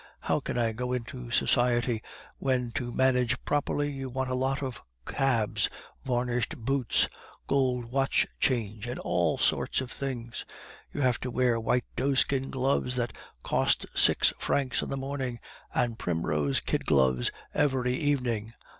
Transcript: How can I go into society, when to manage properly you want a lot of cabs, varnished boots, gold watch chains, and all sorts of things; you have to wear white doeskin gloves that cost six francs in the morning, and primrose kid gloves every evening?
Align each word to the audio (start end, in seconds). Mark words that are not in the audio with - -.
How 0.21 0.39
can 0.39 0.57
I 0.57 0.71
go 0.71 0.93
into 0.93 1.29
society, 1.29 2.01
when 2.39 2.71
to 2.71 2.91
manage 2.91 3.39
properly 3.45 3.91
you 3.91 4.09
want 4.09 4.31
a 4.31 4.33
lot 4.33 4.63
of 4.63 4.81
cabs, 5.05 5.69
varnished 6.03 6.57
boots, 6.57 7.07
gold 7.45 7.85
watch 7.85 8.25
chains, 8.39 8.87
and 8.87 8.97
all 8.97 9.37
sorts 9.37 9.79
of 9.79 9.91
things; 9.91 10.43
you 10.91 11.01
have 11.01 11.19
to 11.19 11.29
wear 11.29 11.59
white 11.59 11.85
doeskin 11.95 12.49
gloves 12.49 12.95
that 12.95 13.13
cost 13.43 13.85
six 13.93 14.33
francs 14.39 14.81
in 14.81 14.89
the 14.89 14.97
morning, 14.97 15.39
and 15.71 15.99
primrose 15.99 16.61
kid 16.61 16.87
gloves 16.87 17.29
every 17.53 17.93
evening? 17.93 18.53